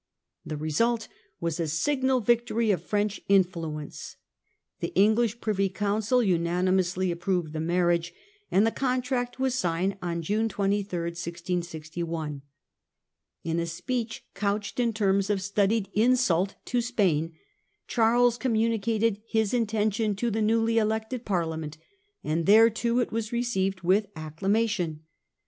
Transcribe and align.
The 0.43 0.57
result 0.57 1.07
was 1.39 1.59
a 1.59 1.67
signal 1.67 2.21
victory 2.21 2.71
of 2.71 2.81
French 2.83 3.21
influence. 3.29 4.15
The 4.79 4.91
English 4.95 5.39
Privy 5.39 5.69
Council 5.69 6.23
unanimously 6.23 7.11
ap 7.11 7.19
proved 7.19 7.53
the 7.53 7.59
marriage, 7.59 8.11
and 8.49 8.65
the 8.65 8.71
contract 8.71 9.37
was 9.39 9.53
signed 9.53 9.99
on 10.01 10.23
June 10.23 10.49
23, 10.49 11.01
1661. 11.01 12.41
In 13.43 13.59
a 13.59 13.67
speech 13.67 14.25
couched 14.33 14.79
in 14.79 14.91
terms 14.91 15.29
of 15.29 15.39
studied 15.39 15.87
insult 15.93 16.55
to 16.65 16.81
Spain 16.81 17.35
Charles 17.85 18.39
communicated 18.39 19.21
his 19.27 19.53
intention 19.53 20.15
to 20.15 20.31
the 20.31 20.41
newly 20.41 20.79
elected 20.79 21.25
Parliament, 21.25 21.77
and 22.23 22.47
there 22.47 22.71
too 22.71 23.01
it 23.01 23.11
was 23.11 23.31
received 23.31 23.81
with 23.81 24.07
acclamation. 24.15 25.03